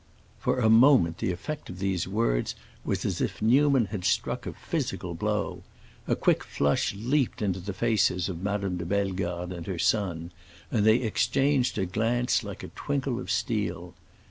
For 0.39 0.57
a 0.57 0.67
moment 0.67 1.19
the 1.19 1.31
effect 1.31 1.69
of 1.69 1.77
these 1.77 2.07
words 2.07 2.55
was 2.83 3.05
as 3.05 3.21
if 3.21 3.39
Newman 3.39 3.85
had 3.93 4.03
struck 4.03 4.47
a 4.47 4.53
physical 4.53 5.13
blow. 5.13 5.61
A 6.07 6.15
quick 6.15 6.43
flush 6.43 6.95
leaped 6.95 7.39
into 7.39 7.59
the 7.59 7.71
faces 7.71 8.27
of 8.27 8.41
Madame 8.41 8.77
de 8.77 8.85
Bellegarde 8.87 9.53
and 9.55 9.67
her 9.67 9.77
son, 9.77 10.31
and 10.71 10.87
they 10.87 10.97
exchanged 11.03 11.77
a 11.77 11.85
glance 11.85 12.43
like 12.43 12.63
a 12.63 12.69
twinkle 12.69 13.19
of 13.19 13.29
steel. 13.29 13.93